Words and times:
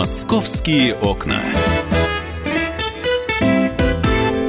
Московские 0.00 0.94
окна. 0.94 1.42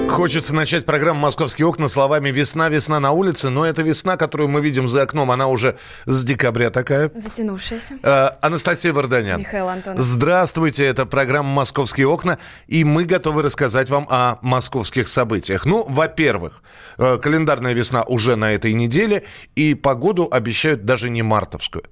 Хочется 0.08 0.56
начать 0.56 0.86
программу 0.86 1.20
«Московские 1.20 1.68
окна» 1.68 1.90
словами 1.90 2.30
«Весна, 2.30 2.70
весна 2.70 3.02
на 3.02 3.12
улице», 3.12 3.50
но 3.50 3.66
эта 3.66 3.82
весна, 3.82 4.16
которую 4.16 4.48
мы 4.48 4.62
видим 4.62 4.88
за 4.88 5.02
окном, 5.02 5.30
она 5.30 5.48
уже 5.48 5.78
с 6.06 6.24
декабря 6.24 6.70
такая. 6.70 7.12
Затянувшаяся. 7.14 7.96
Э, 8.02 8.30
Анастасия 8.42 8.94
Варданян. 8.94 9.42
Михаил 9.42 9.68
Антонов. 9.68 10.00
Здравствуйте, 10.00 10.86
это 10.86 11.06
программа 11.06 11.50
«Московские 11.50 12.08
окна», 12.08 12.38
и 12.68 12.86
мы 12.86 13.04
готовы 13.04 13.42
рассказать 13.42 13.90
вам 13.90 14.08
о 14.10 14.38
московских 14.42 15.10
событиях. 15.10 15.66
Ну, 15.66 15.86
во-первых, 15.86 16.64
э, 16.98 17.18
календарная 17.18 17.74
весна 17.74 18.06
уже 18.06 18.38
на 18.38 18.54
этой 18.54 18.72
неделе, 18.72 19.26
и 19.58 19.74
погоду 19.74 20.30
обещают 20.32 20.86
даже 20.86 21.10
не 21.10 21.24
мартовскую. 21.24 21.84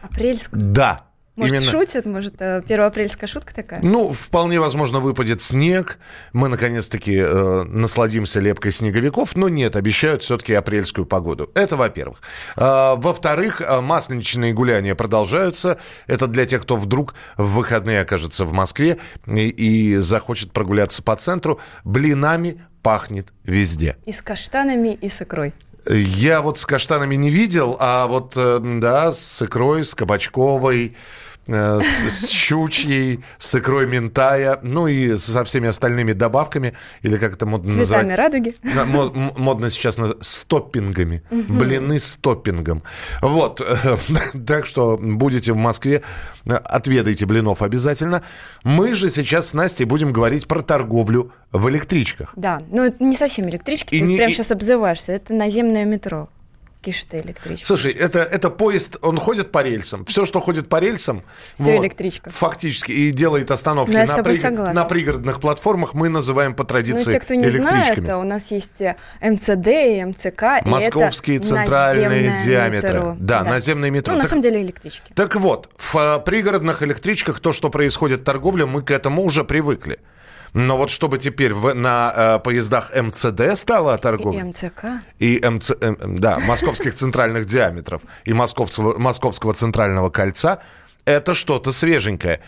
Апрельскую. 0.00 0.62
Да, 0.62 1.09
Может, 1.36 1.56
именно. 1.56 1.70
шутят? 1.70 2.06
Может, 2.06 2.34
э, 2.40 2.62
первоапрельская 2.66 3.26
шутка 3.28 3.54
такая? 3.54 3.80
Ну, 3.82 4.12
вполне 4.12 4.60
возможно, 4.60 4.98
выпадет 4.98 5.40
снег. 5.40 5.98
Мы, 6.32 6.48
наконец-таки, 6.48 7.16
э, 7.16 7.62
насладимся 7.64 8.40
лепкой 8.40 8.72
снеговиков. 8.72 9.36
Но 9.36 9.48
нет, 9.48 9.76
обещают 9.76 10.22
все-таки 10.22 10.52
апрельскую 10.54 11.06
погоду. 11.06 11.50
Это 11.54 11.76
во-первых. 11.76 12.20
А, 12.56 12.96
во-вторых, 12.96 13.62
а, 13.64 13.80
масленичные 13.80 14.52
гуляния 14.52 14.94
продолжаются. 14.94 15.78
Это 16.06 16.26
для 16.26 16.46
тех, 16.46 16.62
кто 16.62 16.76
вдруг 16.76 17.14
в 17.36 17.54
выходные 17.54 18.00
окажется 18.00 18.44
в 18.44 18.52
Москве 18.52 18.98
и, 19.26 19.48
и 19.48 19.96
захочет 19.96 20.52
прогуляться 20.52 21.02
по 21.02 21.16
центру. 21.16 21.60
Блинами 21.84 22.60
пахнет 22.82 23.28
везде. 23.44 23.96
И 24.06 24.12
с 24.12 24.20
каштанами, 24.22 24.94
и 24.94 25.08
с 25.08 25.22
икрой. 25.22 25.54
Я 25.88 26.42
вот 26.42 26.58
с 26.58 26.66
каштанами 26.66 27.16
не 27.16 27.30
видел, 27.30 27.76
а 27.80 28.06
вот, 28.06 28.34
э, 28.36 28.60
да, 28.62 29.12
с 29.12 29.42
икрой, 29.42 29.84
с 29.84 29.94
кабачковой, 29.94 30.94
с, 31.50 31.84
с 32.08 32.30
щучьей, 32.30 33.20
с 33.38 33.54
икрой 33.54 33.86
ментая, 33.86 34.58
ну 34.62 34.86
и 34.86 35.16
со 35.16 35.44
всеми 35.44 35.68
остальными 35.68 36.12
добавками, 36.12 36.74
или 37.02 37.16
как 37.16 37.34
это 37.34 37.46
модно 37.46 37.72
Цветами 37.72 37.80
называть? 37.80 38.18
радуги. 38.18 38.54
На- 38.62 38.84
Модно 38.84 39.70
сейчас 39.70 39.98
называть 39.98 40.24
с 40.24 40.44
топпингами. 40.44 41.22
Блины 41.30 41.98
с 41.98 42.16
топпингом. 42.16 42.82
Вот. 43.22 43.60
Так 44.46 44.66
что 44.66 44.98
будете 45.00 45.52
в 45.52 45.56
Москве, 45.56 46.02
э, 46.46 46.52
отведайте 46.54 47.26
блинов 47.26 47.62
обязательно. 47.62 48.22
Мы 48.64 48.94
же 48.94 49.10
сейчас 49.10 49.48
с 49.48 49.54
Настей 49.54 49.84
будем 49.86 50.12
говорить 50.12 50.46
про 50.46 50.60
торговлю 50.62 51.32
в 51.52 51.68
электричках. 51.68 52.32
Да, 52.36 52.60
но 52.70 52.84
это 52.86 53.02
не 53.02 53.16
совсем 53.16 53.48
электрички, 53.48 53.94
И 53.94 54.00
ты 54.00 54.04
не- 54.06 54.16
прям 54.16 54.30
и- 54.30 54.32
сейчас 54.32 54.50
обзываешься. 54.50 55.12
Это 55.12 55.34
наземное 55.34 55.84
метро. 55.84 56.28
Кишета 56.82 57.20
электричка. 57.20 57.66
Слушай, 57.66 57.92
это, 57.92 58.20
это 58.20 58.48
поезд, 58.48 58.96
он 59.02 59.18
ходит 59.18 59.50
по 59.52 59.62
рельсам. 59.62 60.04
Все, 60.06 60.24
что 60.24 60.40
ходит 60.40 60.68
по 60.68 60.80
рельсам, 60.80 61.22
Всё 61.54 61.76
электричка. 61.76 62.30
фактически, 62.30 62.90
и 62.92 63.10
делает 63.10 63.50
остановки 63.50 63.90
Ну, 63.92 63.98
я 63.98 64.06
с 64.06 64.08
на, 64.08 64.16
тобой 64.16 64.32
пригор- 64.32 64.40
согласна. 64.40 64.72
на 64.74 64.84
пригородных 64.86 65.40
платформах, 65.40 65.92
мы 65.92 66.08
называем 66.08 66.54
по 66.54 66.62
Ну, 66.62 66.68
традиции 66.68 67.12
те, 67.12 67.20
кто 67.20 67.34
не 67.34 67.50
знает, 67.50 67.88
электричками. 67.98 68.12
у 68.18 68.22
нас 68.24 68.50
есть 68.50 68.80
э, 68.80 68.96
МЦД 69.20 69.66
и 69.68 70.04
МЦК. 70.04 70.42
и 70.64 70.68
Московские 70.68 71.36
это 71.36 71.46
центральные 71.48 72.38
диаметры. 72.44 72.88
метро. 72.94 73.16
Да, 73.18 73.44
наземное 73.44 73.90
метро. 73.90 74.12
Ну, 74.12 74.18
на 74.18 74.24
Так- 74.24 74.30
самом 74.30 74.42
деле 74.42 74.62
электрички. 74.62 75.12
Так 75.14 75.36
вот, 75.36 75.68
в 75.76 75.94
э, 75.96 76.20
пригородных 76.24 76.82
электричках 76.82 77.40
то, 77.40 77.52
что 77.52 77.68
происходит 77.68 78.24
торговля, 78.24 78.64
мы 78.66 78.82
к 78.82 78.90
этому 78.90 79.22
уже 79.22 79.44
привыкли. 79.44 79.98
Но 80.52 80.76
вот 80.76 80.90
чтобы 80.90 81.18
теперь 81.18 81.54
в- 81.54 81.74
на 81.74 82.12
э, 82.16 82.38
поездах 82.40 82.90
МЦД 82.94 83.56
стала 83.56 83.96
И 83.96 84.00
торговля, 84.00 84.44
МЦК. 84.44 84.84
и 85.18 85.40
МЦ, 85.44 85.70
э, 85.72 85.74
э, 85.80 85.94
да, 86.06 86.38
московских 86.40 86.94
центральных 86.94 87.46
диаметров 87.46 88.02
и 88.24 88.32
московского, 88.32 88.98
московского 88.98 89.54
центрального 89.54 90.10
кольца, 90.10 90.58
это 91.04 91.34
что-то 91.34 91.72
свеженькое. 91.72 92.40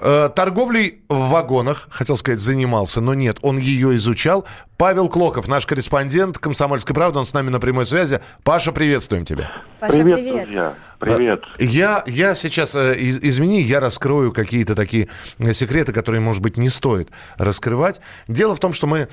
Э, 0.00 0.28
Торговлей 0.34 1.00
в 1.08 1.30
вагонах, 1.30 1.88
хотел 1.90 2.16
сказать, 2.16 2.40
занимался, 2.40 3.00
но 3.00 3.14
нет, 3.14 3.38
он 3.42 3.58
ее 3.58 3.96
изучал. 3.96 4.46
Павел 4.76 5.08
Клоков, 5.08 5.48
наш 5.48 5.66
корреспондент 5.66 6.38
«Комсомольской 6.38 6.94
правды», 6.94 7.18
он 7.18 7.24
с 7.24 7.32
нами 7.32 7.48
на 7.50 7.58
прямой 7.58 7.84
связи. 7.84 8.20
Паша, 8.44 8.70
приветствуем 8.70 9.24
тебя. 9.24 9.50
Паша, 9.80 9.94
привет, 9.94 10.16
привет. 10.16 10.44
друзья. 10.44 10.74
Привет. 11.00 11.42
Я, 11.58 12.04
я 12.06 12.34
сейчас, 12.36 12.76
э, 12.76 12.94
из- 12.96 13.18
извини, 13.18 13.60
я 13.60 13.80
раскрою 13.80 14.32
какие-то 14.32 14.76
такие 14.76 15.08
э, 15.38 15.52
секреты, 15.52 15.92
которые, 15.92 16.20
может 16.20 16.42
быть, 16.42 16.56
не 16.56 16.68
стоит 16.68 17.08
раскрывать. 17.36 18.00
Дело 18.28 18.54
в 18.54 18.60
том, 18.60 18.72
что 18.72 18.86
мы 18.86 19.08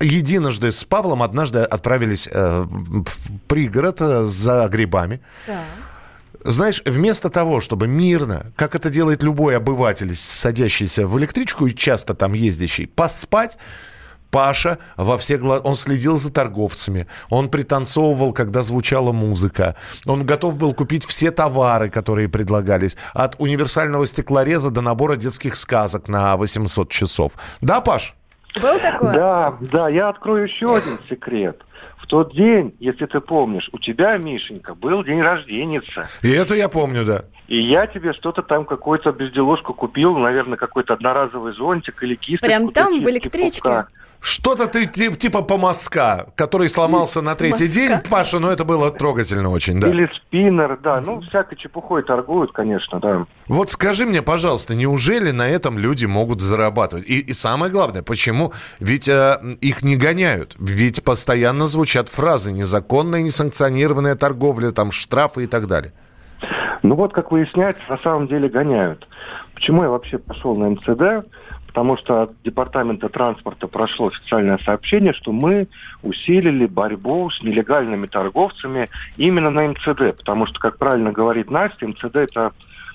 единожды 0.00 0.70
с 0.70 0.84
Павлом 0.84 1.22
однажды 1.22 1.60
отправились 1.60 2.28
в 2.32 3.06
пригород 3.48 3.98
за 3.98 4.68
грибами. 4.68 5.20
Так. 5.46 5.56
Знаешь, 6.44 6.82
вместо 6.86 7.28
того, 7.28 7.60
чтобы 7.60 7.86
мирно, 7.86 8.52
как 8.56 8.74
это 8.74 8.90
делает 8.90 9.22
любой 9.22 9.56
обыватель, 9.56 10.14
садящийся 10.14 11.06
в 11.06 11.18
электричку 11.18 11.66
и 11.66 11.74
часто 11.74 12.14
там 12.14 12.32
ездящий, 12.32 12.86
поспать, 12.86 13.58
Паша 14.30 14.78
во 14.96 15.18
все 15.18 15.38
глаза, 15.38 15.62
он 15.64 15.74
следил 15.74 16.16
за 16.16 16.32
торговцами, 16.32 17.06
он 17.30 17.48
пританцовывал, 17.48 18.32
когда 18.32 18.62
звучала 18.62 19.12
музыка, 19.12 19.76
он 20.06 20.24
готов 20.24 20.56
был 20.56 20.72
купить 20.72 21.04
все 21.04 21.30
товары, 21.30 21.90
которые 21.90 22.28
предлагались, 22.28 22.96
от 23.12 23.34
универсального 23.38 24.06
стеклореза 24.06 24.70
до 24.70 24.80
набора 24.82 25.16
детских 25.16 25.56
сказок 25.56 26.08
на 26.08 26.36
800 26.36 26.90
часов. 26.90 27.32
Да, 27.60 27.80
Паш? 27.80 28.14
Был 28.60 28.78
такое? 28.78 29.14
Да, 29.14 29.58
да, 29.60 29.88
я 29.88 30.08
открою 30.08 30.44
еще 30.44 30.76
один 30.76 30.98
секрет. 31.08 31.60
В 31.98 32.06
тот 32.06 32.34
день, 32.34 32.74
если 32.80 33.06
ты 33.06 33.20
помнишь, 33.20 33.68
у 33.72 33.78
тебя, 33.78 34.16
Мишенька, 34.16 34.74
был 34.74 35.04
день 35.04 35.20
рождения. 35.20 35.82
И 36.22 36.30
это 36.30 36.54
я 36.54 36.68
помню, 36.68 37.04
да. 37.04 37.24
И 37.46 37.60
я 37.60 37.86
тебе 37.86 38.12
что-то 38.12 38.42
там, 38.42 38.64
какую-то 38.64 39.12
безделушку 39.12 39.74
купил, 39.74 40.16
наверное, 40.16 40.56
какой-то 40.56 40.94
одноразовый 40.94 41.52
зонтик 41.52 42.02
или 42.02 42.14
кисточку. 42.14 42.46
Прям 42.46 42.70
там, 42.70 43.00
в 43.00 43.08
электричке? 43.08 43.60
пупка. 43.60 43.88
Что-то 44.22 44.66
ты 44.66 44.86
ти- 44.86 45.14
типа 45.16 45.40
помазка, 45.40 46.26
который 46.36 46.68
сломался 46.68 47.22
на 47.22 47.34
третий 47.34 47.64
Мазка. 47.64 47.74
день, 47.80 47.92
Паша, 48.10 48.38
но 48.38 48.52
это 48.52 48.64
было 48.66 48.90
трогательно 48.90 49.48
очень, 49.48 49.80
да. 49.80 49.88
Или 49.88 50.10
спиннер, 50.14 50.78
да. 50.82 51.00
Ну, 51.00 51.22
всякой 51.22 51.56
чепухой 51.56 52.02
торгуют, 52.02 52.52
конечно, 52.52 53.00
да. 53.00 53.26
Вот 53.48 53.70
скажи 53.70 54.04
мне, 54.04 54.20
пожалуйста, 54.20 54.74
неужели 54.74 55.30
на 55.30 55.48
этом 55.48 55.78
люди 55.78 56.04
могут 56.04 56.42
зарабатывать? 56.42 57.08
И, 57.08 57.18
и 57.20 57.32
самое 57.32 57.72
главное, 57.72 58.02
почему? 58.02 58.52
Ведь 58.78 59.08
э, 59.08 59.38
их 59.62 59.82
не 59.82 59.96
гоняют. 59.96 60.54
Ведь 60.58 61.02
постоянно 61.02 61.66
звучат 61.70 62.08
фразы 62.08 62.52
«незаконная, 62.52 63.22
несанкционированная 63.22 64.14
торговля», 64.14 64.70
там 64.70 64.92
штрафы 64.92 65.44
и 65.44 65.46
так 65.46 65.66
далее. 65.66 65.92
Ну 66.82 66.94
вот, 66.94 67.12
как 67.12 67.30
выясняется, 67.30 67.82
на 67.88 67.98
самом 67.98 68.26
деле 68.26 68.48
гоняют. 68.48 69.06
Почему 69.54 69.82
я 69.82 69.90
вообще 69.90 70.18
пошел 70.18 70.56
на 70.56 70.70
МЦД? 70.70 71.26
Потому 71.66 71.96
что 71.96 72.22
от 72.22 72.32
Департамента 72.42 73.08
транспорта 73.08 73.68
прошло 73.68 74.08
официальное 74.08 74.58
сообщение, 74.64 75.12
что 75.12 75.30
мы 75.30 75.68
усилили 76.02 76.66
борьбу 76.66 77.30
с 77.30 77.42
нелегальными 77.42 78.06
торговцами 78.06 78.88
именно 79.16 79.50
на 79.50 79.68
МЦД. 79.68 80.16
Потому 80.16 80.46
что, 80.46 80.58
как 80.58 80.78
правильно 80.78 81.12
говорит 81.12 81.48
Настя, 81.50 81.86
МЦД 81.86 82.16
это, 82.16 82.52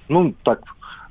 ну, 0.10 0.34
так, 0.44 0.62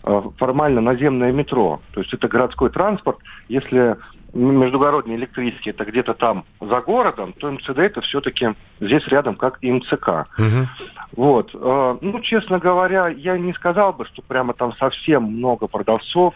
э, 0.03 0.23
формально 0.37 0.83
наземное 0.83 1.33
метро. 1.33 1.81
То 1.93 2.01
есть 2.01 2.13
это 2.13 2.29
городской 2.29 2.69
транспорт. 2.69 3.19
Если 3.49 3.97
междугородний 4.35 5.17
электрический 5.17 5.71
это 5.71 5.85
где-то 5.85 6.15
там 6.15 6.45
за 6.61 6.81
городом, 6.81 7.33
то 7.33 7.51
МЦД 7.51 7.79
это 7.79 8.01
все-таки 8.01 8.55
здесь 8.81 9.07
рядом, 9.09 9.37
как 9.37 9.59
и 9.63 9.71
МЦК. 9.73 10.27
Вот. 11.17 11.51
э, 11.55 11.97
Ну, 12.01 12.21
честно 12.21 12.59
говоря, 12.59 13.09
я 13.09 13.39
не 13.39 13.53
сказал 13.53 13.93
бы, 13.93 14.05
что 14.07 14.23
прямо 14.23 14.53
там 14.55 14.73
совсем 14.77 15.23
много 15.25 15.67
продавцов. 15.69 16.35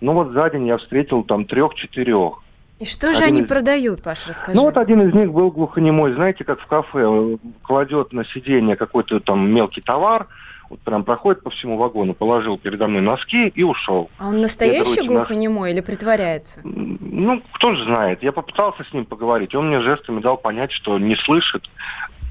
Но 0.00 0.14
вот 0.14 0.32
за 0.32 0.50
день 0.50 0.66
я 0.66 0.78
встретил 0.78 1.22
там 1.22 1.44
трех-четырех. 1.44 2.40
И 2.80 2.84
что 2.84 3.12
же 3.12 3.18
Один 3.22 3.34
они 3.34 3.40
из- 3.42 3.48
продают, 3.48 4.02
Паш, 4.02 4.26
расскажи. 4.26 4.56
Ну, 4.56 4.64
вот 4.64 4.76
один 4.76 5.02
из 5.08 5.14
них 5.14 5.32
был 5.32 5.50
глухонемой. 5.52 6.14
Знаете, 6.14 6.42
как 6.42 6.60
в 6.60 6.66
кафе, 6.66 6.98
э, 7.04 7.36
кладет 7.62 8.12
на 8.12 8.24
сиденье 8.24 8.74
какой-то 8.74 9.20
там 9.20 9.48
мелкий 9.48 9.80
товар, 9.80 10.26
вот 10.72 10.80
прям 10.80 11.04
проходит 11.04 11.42
по 11.42 11.50
всему 11.50 11.76
вагону, 11.76 12.14
положил 12.14 12.56
передо 12.56 12.88
мной 12.88 13.02
носки 13.02 13.48
и 13.48 13.62
ушел. 13.62 14.08
А 14.16 14.28
он 14.28 14.40
настоящий 14.40 15.06
глухонемой 15.06 15.70
или 15.70 15.82
притворяется? 15.82 16.60
Ну, 16.64 17.42
кто 17.52 17.74
же 17.74 17.84
знает. 17.84 18.22
Я 18.22 18.32
попытался 18.32 18.82
с 18.82 18.90
ним 18.94 19.04
поговорить. 19.04 19.54
Он 19.54 19.68
мне 19.68 19.82
жестами 19.82 20.20
дал 20.20 20.38
понять, 20.38 20.72
что 20.72 20.98
не 20.98 21.14
слышит. 21.14 21.68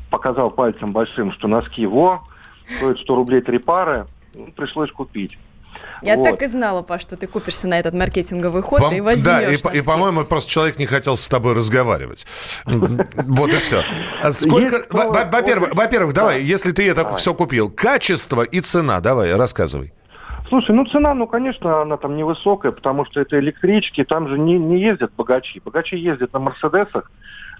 Показал 0.09 0.49
пальцем 0.49 0.91
большим, 0.91 1.31
что 1.33 1.47
носки 1.47 1.83
его. 1.83 2.23
Стоит 2.77 2.97
100 3.01 3.15
рублей 3.15 3.41
три 3.41 3.59
пары. 3.59 4.07
Ну, 4.33 4.47
пришлось 4.55 4.91
купить. 4.91 5.37
Я 6.01 6.15
Вот. 6.17 6.23
так 6.23 6.41
и 6.41 6.47
знала, 6.47 6.81
Паш, 6.81 7.01
что 7.01 7.15
ты 7.15 7.27
купишься 7.27 7.67
на 7.67 7.79
этот 7.79 7.93
маркетинговый 7.93 8.61
ход 8.63 8.81
Пом- 8.81 8.95
и 8.97 9.01
возьмешь. 9.01 9.25
да, 9.25 9.41
и, 9.43 9.77
и, 9.77 9.81
по-моему, 9.81 10.23
просто 10.25 10.49
человек 10.51 10.79
не 10.79 10.85
хотел 10.85 11.15
с 11.15 11.27
тобой 11.29 11.53
разговаривать. 11.53 12.25
Вот 12.65 13.49
и 13.49 13.57
все. 13.57 13.83
Сколько, 14.33 14.81
во- 14.89 15.05
повод- 15.05 15.31
во-первых, 15.33 15.73
во-первых, 15.73 16.13
давай, 16.13 16.35
Да. 16.35 16.41
если 16.41 16.71
ты 16.71 16.89
это 16.89 17.15
все 17.17 17.33
купил, 17.33 17.69
качество 17.69 18.41
и 18.41 18.59
цена, 18.61 18.99
давай, 18.99 19.35
рассказывай. 19.35 19.93
Слушай, 20.51 20.75
ну 20.75 20.83
цена, 20.83 21.13
ну, 21.13 21.27
конечно, 21.27 21.81
она 21.81 21.95
там 21.95 22.17
невысокая, 22.17 22.73
потому 22.73 23.05
что 23.05 23.21
это 23.21 23.39
электрички, 23.39 24.03
там 24.03 24.27
же 24.27 24.37
не, 24.37 24.57
не 24.59 24.81
ездят 24.81 25.13
богачи. 25.15 25.61
Богачи 25.63 25.95
ездят 25.95 26.33
на 26.33 26.39
Мерседесах, 26.39 27.09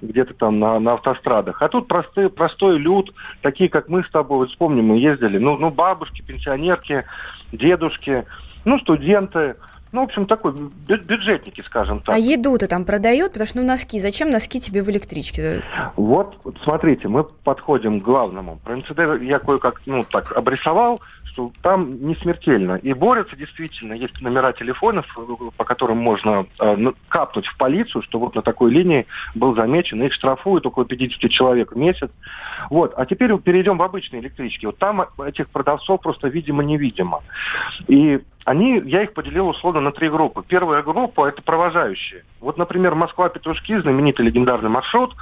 где-то 0.01 0.33
там 0.33 0.59
на, 0.59 0.77
на 0.77 0.95
автострадах. 0.95 1.61
А 1.61 1.69
тут 1.69 1.87
простой, 1.87 2.29
простой 2.29 2.77
люд, 2.77 3.13
такие, 3.41 3.69
как 3.69 3.87
мы 3.87 4.03
с 4.03 4.09
тобой, 4.09 4.39
вот 4.39 4.49
вспомним, 4.49 4.87
мы 4.87 4.97
ездили, 4.97 5.37
ну, 5.37 5.55
ну 5.55 5.69
бабушки, 5.69 6.21
пенсионерки, 6.21 7.05
дедушки. 7.53 8.25
ну, 8.65 8.77
студенты, 8.79 9.55
ну, 9.93 10.01
в 10.01 10.03
общем, 10.03 10.25
такой 10.25 10.53
бюджетники, 10.87 11.61
скажем 11.61 12.01
так. 12.01 12.15
А 12.15 12.17
еду-то 12.17 12.67
там 12.67 12.83
продают, 12.83 13.31
потому 13.31 13.47
что 13.47 13.59
ну 13.59 13.65
носки. 13.65 13.99
Зачем 13.99 14.29
носки 14.29 14.59
тебе 14.59 14.83
в 14.83 14.89
электричке? 14.89 15.63
Вот, 15.95 16.35
смотрите, 16.63 17.07
мы 17.07 17.23
подходим 17.23 18.01
к 18.01 18.03
главному. 18.03 18.59
Про 18.65 18.75
МЦД 18.75 19.21
я 19.21 19.39
кое-как, 19.39 19.81
ну, 19.85 20.03
так, 20.03 20.31
обрисовал, 20.35 20.99
что 21.31 21.51
там 21.61 22.05
не 22.05 22.15
смертельно. 22.15 22.75
И 22.75 22.93
борются 22.93 23.35
действительно, 23.35 23.93
есть 23.93 24.19
номера 24.21 24.51
телефонов, 24.51 25.05
по 25.55 25.63
которым 25.63 25.97
можно 25.97 26.45
э, 26.59 26.91
капнуть 27.07 27.47
в 27.47 27.57
полицию, 27.57 28.01
что 28.01 28.19
вот 28.19 28.35
на 28.35 28.41
такой 28.41 28.71
линии 28.71 29.07
был 29.33 29.55
замечен, 29.55 30.03
их 30.03 30.13
штрафуют 30.13 30.65
около 30.65 30.85
50 30.85 31.31
человек 31.31 31.71
в 31.71 31.77
месяц. 31.77 32.11
Вот. 32.69 32.93
А 32.97 33.05
теперь 33.05 33.35
перейдем 33.37 33.77
в 33.77 33.83
обычные 33.83 34.21
электрички. 34.21 34.65
Вот 34.65 34.77
там 34.77 35.05
этих 35.25 35.49
продавцов 35.49 36.01
просто 36.01 36.27
видимо-невидимо. 36.27 37.21
И 37.87 38.19
они, 38.45 38.81
я 38.85 39.03
их 39.03 39.13
поделил 39.13 39.47
условно 39.47 39.81
на 39.81 39.91
три 39.91 40.09
группы. 40.09 40.43
Первая 40.45 40.83
группа– 40.83 41.27
это 41.27 41.41
провожающие. 41.41 42.23
Вот, 42.41 42.57
например, 42.57 42.95
Москва-Петушки, 42.95 43.79
знаменитый 43.79 44.25
легендарный 44.25 44.69
маршрут, 44.69 45.15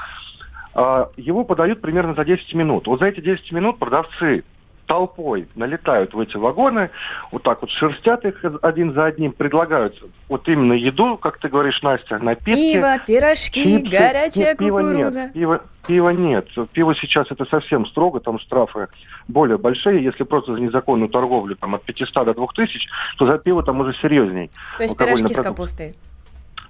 а, 0.73 1.09
его 1.17 1.43
подают 1.43 1.81
примерно 1.81 2.15
за 2.15 2.25
10 2.25 2.53
минут. 2.55 2.87
Вот 2.87 2.99
за 2.99 3.07
эти 3.07 3.19
10 3.19 3.51
минут 3.51 3.77
продавцы 3.77 4.43
толпой 4.89 5.47
налетают 5.55 6.15
в 6.15 6.19
эти 6.19 6.35
вагоны, 6.35 6.89
вот 7.31 7.43
так 7.43 7.61
вот 7.61 7.69
шерстят 7.69 8.25
их 8.25 8.43
один 8.63 8.93
за 8.93 9.05
одним, 9.05 9.33
предлагают 9.33 9.95
вот 10.27 10.49
именно 10.49 10.73
еду, 10.73 11.15
как 11.15 11.37
ты 11.37 11.47
говоришь, 11.47 11.79
Настя, 11.83 12.17
напитки. 12.17 12.73
Пиво, 12.73 12.97
пирожки, 13.05 13.63
чипсы. 13.63 13.97
горячая 13.97 14.47
нет, 14.47 14.57
пива 14.57 14.79
кукуруза. 14.79 15.21
Нет, 15.25 15.33
пива, 15.33 15.61
пива 15.85 16.09
нет. 16.09 16.47
Пиво 16.73 16.95
сейчас 16.95 17.27
это 17.29 17.45
совсем 17.45 17.85
строго, 17.85 18.19
там 18.19 18.39
штрафы 18.39 18.87
более 19.27 19.59
большие. 19.59 20.03
Если 20.03 20.23
просто 20.23 20.55
за 20.55 20.59
незаконную 20.59 21.09
торговлю 21.09 21.55
там, 21.55 21.75
от 21.75 21.83
500 21.83 22.25
до 22.25 22.33
2000, 22.33 22.89
то 23.19 23.27
за 23.27 23.37
пиво 23.37 23.61
там 23.61 23.79
уже 23.81 23.93
серьезней. 24.01 24.49
То 24.77 24.83
есть 24.83 24.97
пирожки 24.97 25.35
с 25.35 25.37
капустой? 25.37 25.93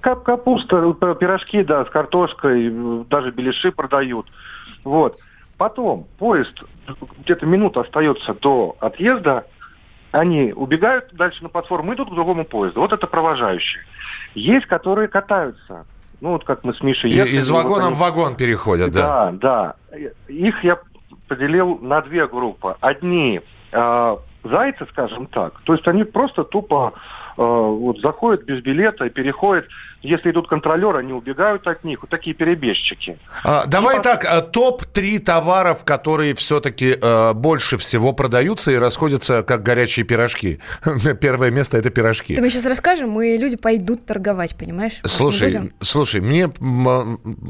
Кап 0.02 0.24
капуста, 0.24 0.94
пирожки, 0.94 1.64
да, 1.64 1.86
с 1.86 1.90
картошкой, 1.90 2.70
даже 3.10 3.32
беляши 3.32 3.72
продают. 3.72 4.28
Вот. 4.84 5.18
Потом 5.60 6.08
поезд, 6.18 6.64
где-то 7.26 7.46
минута 7.46 7.82
остается 7.82 8.34
до 8.34 8.78
отъезда, 8.80 9.46
они 10.12 10.54
убегают 10.54 11.10
дальше 11.12 11.44
на 11.44 11.50
платформу, 11.50 11.94
идут 11.94 12.10
к 12.10 12.14
другому 12.14 12.46
поезду. 12.46 12.80
Вот 12.80 12.94
это 12.94 13.08
провожающие. 13.08 13.84
Есть, 14.36 14.68
которые 14.68 15.10
катаются. 15.10 15.86
Ну, 16.22 16.30
вот 16.32 16.46
как 16.46 16.64
мы 16.64 16.74
с 16.74 16.80
Мишей 16.80 17.12
ехали. 17.12 17.36
Из 17.36 17.52
вагона 17.52 17.76
вот 17.76 17.88
они... 17.88 17.96
в 17.96 17.98
вагон 17.98 18.36
переходят, 18.38 18.94
да? 18.94 19.32
Да, 19.34 19.76
да. 19.92 19.98
Их 20.30 20.64
я 20.64 20.80
поделил 21.28 21.78
на 21.80 22.02
две 22.04 22.26
группы. 22.26 22.78
Одни 22.80 23.42
э, 23.74 24.18
зайцы, 24.46 24.88
скажем 24.92 25.28
так, 25.28 25.60
то 25.66 25.74
есть 25.74 25.86
они 25.90 26.06
просто 26.06 26.46
тупо 26.46 26.94
вот 27.44 28.00
заходят 28.00 28.44
без 28.44 28.62
билета 28.62 29.06
и 29.06 29.10
переходят 29.10 29.66
если 30.02 30.32
идут 30.32 30.48
контролеры, 30.48 31.00
они 31.00 31.12
убегают 31.12 31.68
от 31.68 31.84
них. 31.84 32.02
Вот 32.02 32.10
такие 32.10 32.34
перебежчики. 32.34 33.20
А, 33.44 33.66
давай 33.66 34.00
и 34.00 34.02
так, 34.02 34.22
по... 34.22 34.42
топ-3 34.42 35.20
товаров, 35.20 35.84
которые 35.84 36.36
все-таки 36.36 36.96
э, 37.02 37.34
больше 37.34 37.78
всего 37.78 38.14
продаются 38.14 38.72
и 38.72 38.76
расходятся 38.78 39.44
как 39.44 39.62
горячие 39.62 40.06
пирожки. 40.06 40.60
Первое 41.22 41.52
место 41.52 41.78
это 41.78 41.90
пирожки. 41.90 42.36
Ты 42.36 42.42
мы 42.42 42.50
сейчас 42.50 42.66
расскажем, 42.66 43.20
и 43.22 43.36
люди 43.36 43.58
пойдут 43.58 44.06
торговать, 44.06 44.56
понимаешь? 44.56 45.00
Слушай, 45.04 45.72
слушай, 45.82 46.22
мне 46.22 46.50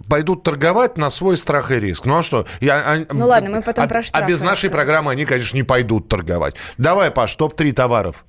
пойдут 0.09 0.43
торговать 0.43 0.97
на 0.97 1.11
свой 1.11 1.37
страх 1.37 1.71
и 1.71 1.79
риск. 1.79 2.05
Ну 2.05 2.17
а 2.17 2.23
что? 2.23 2.47
Я, 2.61 2.77
а, 2.77 3.13
ну 3.13 3.27
ладно, 3.27 3.51
мы 3.51 3.61
потом 3.61 3.85
а, 3.85 3.87
про 3.87 4.01
штраф. 4.01 4.23
А 4.23 4.27
без 4.27 4.41
нашей 4.41 4.71
программы 4.71 5.11
они, 5.11 5.25
конечно, 5.25 5.55
не 5.55 5.63
пойдут 5.63 6.07
торговать. 6.07 6.55
Давай, 6.77 7.11
Паш, 7.11 7.35
топ-3 7.35 7.73
товаров. 7.73 8.25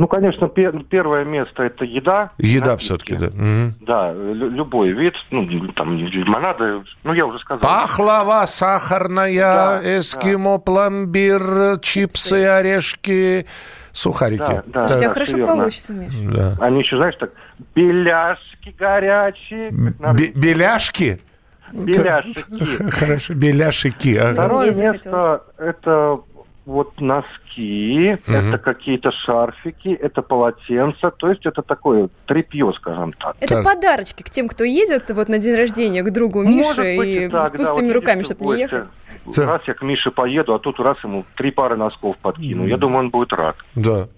Ну, 0.00 0.08
конечно, 0.08 0.46
пер- 0.46 0.82
первое 0.84 1.26
место 1.26 1.62
это 1.62 1.84
еда. 1.84 2.30
Еда 2.38 2.78
все-таки, 2.78 3.16
да. 3.16 3.26
Угу. 3.26 3.74
Да, 3.82 4.14
любой 4.14 4.94
вид, 4.94 5.12
ну, 5.30 5.46
там, 5.72 5.94
лимонады, 5.94 6.82
ну, 7.04 7.12
я 7.12 7.26
уже 7.26 7.38
сказал. 7.38 7.60
Пахлава 7.60 8.46
сахарная, 8.46 9.38
да, 9.38 9.98
эскимо, 9.98 10.52
да. 10.56 10.58
пломбир, 10.58 11.78
чипсы, 11.80 12.46
орешки, 12.46 13.44
сухарики. 13.92 14.38
Да, 14.38 14.62
да, 14.68 14.88
Слушай, 14.88 14.96
у 14.96 15.00
тебя 15.00 15.10
хорошо 15.10 15.36
верно. 15.36 15.52
получится, 15.54 15.92
Миш. 15.92 16.14
Да. 16.32 16.54
Они 16.60 16.78
еще, 16.78 16.96
знаешь, 16.96 17.16
так, 17.16 17.32
беляшки 17.74 18.74
горячие. 18.78 19.70
Бе- 19.70 20.32
беляшки? 20.34 21.20
Беляшики. 21.72 22.90
Хорошо, 22.90 23.34
беляшики. 23.34 24.18
Второе 24.32 24.74
место 24.74 25.42
это 25.58 26.20
вот 26.66 27.00
носки, 27.00 28.12
угу. 28.12 28.32
это 28.32 28.58
какие-то 28.58 29.10
шарфики, 29.10 29.88
это 29.88 30.22
полотенца, 30.22 31.10
то 31.10 31.30
есть 31.30 31.46
это 31.46 31.62
такое 31.62 32.08
тряпье, 32.26 32.72
скажем 32.76 33.12
так. 33.14 33.36
Это 33.40 33.62
так. 33.62 33.64
подарочки 33.64 34.22
к 34.22 34.30
тем, 34.30 34.48
кто 34.48 34.64
едет 34.64 35.10
вот 35.10 35.28
на 35.28 35.38
день 35.38 35.56
рождения 35.56 36.02
к 36.02 36.10
другу 36.10 36.42
Мише 36.42 36.96
и, 36.96 37.24
и 37.24 37.28
так, 37.28 37.48
с 37.48 37.50
пустыми 37.50 37.88
да, 37.88 37.94
вот 37.94 37.94
руками, 37.94 38.22
чтобы 38.22 38.54
не 38.54 38.60
ехать. 38.60 38.88
Так. 39.34 39.48
Раз 39.48 39.62
я 39.66 39.74
к 39.74 39.82
Мише 39.82 40.10
поеду, 40.10 40.54
а 40.54 40.58
тут 40.58 40.78
раз 40.80 40.96
ему 41.02 41.24
три 41.36 41.50
пары 41.50 41.76
носков 41.76 42.16
подкину, 42.18 42.64
mm. 42.64 42.68
я 42.68 42.76
думаю, 42.76 43.04
он 43.04 43.10
будет 43.10 43.32
рад. 43.32 43.56
Да. 43.74 44.08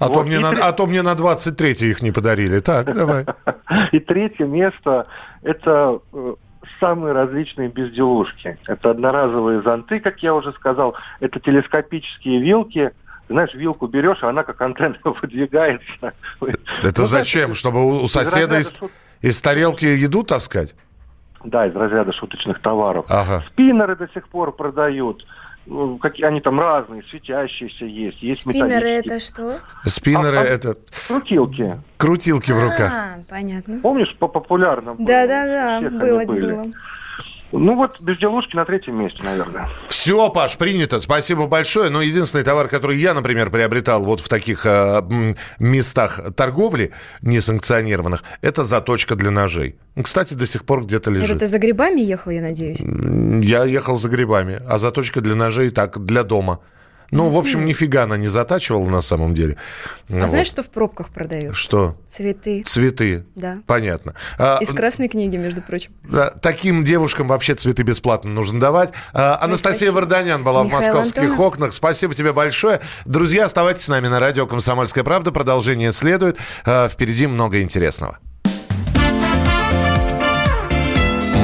А, 0.00 0.08
вот. 0.08 0.14
то 0.14 0.22
мне 0.24 0.36
и 0.36 0.38
на, 0.38 0.50
три... 0.50 0.60
а 0.60 0.72
то 0.72 0.86
мне 0.86 1.02
на 1.02 1.14
23 1.14 1.70
их 1.88 2.02
не 2.02 2.10
подарили. 2.10 2.60
Так, 2.60 2.92
давай. 2.94 3.24
И 3.92 4.00
третье 4.00 4.46
место– 4.46 5.04
это 5.42 6.00
э, 6.12 6.34
самые 6.80 7.12
различные 7.12 7.68
безделушки. 7.68 8.58
Это 8.66 8.90
одноразовые 8.90 9.62
зонты, 9.62 10.00
как 10.00 10.22
я 10.22 10.34
уже 10.34 10.52
сказал, 10.52 10.94
это 11.20 11.40
телескопические 11.40 12.40
вилки. 12.40 12.90
Знаешь, 13.28 13.54
вилку 13.54 13.86
берешь, 13.86 14.18
а 14.22 14.28
она 14.28 14.42
как 14.42 14.60
антенна 14.60 14.98
выдвигается. 15.04 16.12
Это 16.40 17.00
ну, 17.00 17.04
зачем? 17.04 17.50
Так, 17.50 17.56
Чтобы 17.56 18.02
у 18.02 18.06
соседа 18.08 18.58
из, 18.58 18.72
из, 18.72 18.80
из 19.20 19.42
тарелки 19.42 19.84
еду 19.84 20.22
таскать? 20.22 20.74
Да, 21.44 21.66
из 21.66 21.74
разряда 21.74 22.12
шуточных 22.12 22.60
товаров. 22.60 23.06
Ага. 23.08 23.42
Спиннеры 23.48 23.96
до 23.96 24.08
сих 24.08 24.28
пор 24.28 24.52
продают. 24.52 25.24
Ну, 25.66 25.96
какие 25.98 26.26
они 26.26 26.40
там 26.40 26.58
разные, 26.58 27.04
светящиеся 27.08 27.84
есть, 27.84 28.20
есть 28.20 28.40
Спиннеры 28.40 28.88
это 28.88 29.20
что? 29.20 29.58
Спиннеры 29.84 30.38
а, 30.38 30.42
это... 30.42 30.74
Крутилки. 31.06 31.80
Крутилки 31.96 32.50
в 32.50 32.60
руках. 32.60 32.92
А, 32.92 33.18
понятно. 33.28 33.78
Помнишь, 33.80 34.14
по 34.18 34.26
популярным? 34.26 34.96
Да-да-да, 34.98 35.88
было, 35.88 36.24
было. 36.24 36.64
Ну 37.52 37.76
вот 37.76 38.00
безделушки 38.00 38.56
на 38.56 38.64
третьем 38.64 38.96
месте, 38.96 39.22
наверное. 39.22 39.68
Все, 40.02 40.30
Паш, 40.30 40.58
принято. 40.58 40.98
Спасибо 40.98 41.46
большое. 41.46 41.88
Но 41.88 42.02
единственный 42.02 42.42
товар, 42.42 42.66
который 42.66 42.98
я, 42.98 43.14
например, 43.14 43.50
приобретал 43.50 44.02
вот 44.02 44.18
в 44.18 44.28
таких 44.28 44.66
э, 44.66 45.00
местах 45.60 46.18
торговли 46.34 46.90
несанкционированных, 47.20 48.24
это 48.40 48.64
заточка 48.64 49.14
для 49.14 49.30
ножей. 49.30 49.76
Кстати, 50.02 50.34
до 50.34 50.44
сих 50.44 50.64
пор 50.64 50.82
где-то 50.86 51.12
лежит. 51.12 51.30
Это 51.30 51.38
ты 51.38 51.46
за 51.46 51.58
грибами 51.60 52.00
ехал, 52.00 52.32
я 52.32 52.42
надеюсь? 52.42 52.80
Я 52.80 53.62
ехал 53.62 53.96
за 53.96 54.08
грибами, 54.08 54.60
а 54.66 54.78
заточка 54.78 55.20
для 55.20 55.36
ножей 55.36 55.70
так, 55.70 56.04
для 56.04 56.24
дома. 56.24 56.58
Ну, 57.12 57.28
в 57.28 57.36
общем, 57.36 57.66
нифига 57.66 58.04
она 58.04 58.16
не 58.16 58.26
затачивала 58.26 58.88
на 58.88 59.02
самом 59.02 59.34
деле. 59.34 59.58
А 60.08 60.14
вот. 60.14 60.30
знаешь, 60.30 60.46
что 60.46 60.62
в 60.62 60.70
пробках 60.70 61.10
продают? 61.10 61.54
Что? 61.54 61.96
Цветы. 62.08 62.62
Цветы. 62.64 63.26
Да. 63.34 63.58
Понятно. 63.66 64.14
А, 64.38 64.58
Из 64.62 64.70
красной 64.70 65.08
книги, 65.08 65.36
между 65.36 65.60
прочим. 65.60 65.92
Да, 66.04 66.30
таким 66.30 66.84
девушкам 66.84 67.26
вообще 67.28 67.54
цветы 67.54 67.82
бесплатно 67.82 68.30
нужно 68.30 68.58
давать. 68.58 68.92
А, 69.12 69.38
Анастасия 69.42 69.90
спасибо. 69.90 69.96
Варданян 69.96 70.42
была 70.42 70.64
Михаил 70.64 70.80
в 70.80 70.86
московских 70.86 71.22
Антонов. 71.22 71.40
окнах. 71.40 71.72
Спасибо 71.74 72.14
тебе 72.14 72.32
большое. 72.32 72.80
Друзья, 73.04 73.44
оставайтесь 73.44 73.84
с 73.84 73.88
нами 73.88 74.08
на 74.08 74.18
радио 74.18 74.46
«Комсомольская 74.46 75.04
правда». 75.04 75.32
Продолжение 75.32 75.92
следует. 75.92 76.38
А, 76.64 76.88
впереди 76.88 77.26
много 77.26 77.60
интересного. 77.60 78.18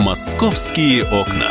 «Московские 0.02 1.04
окна». 1.04 1.50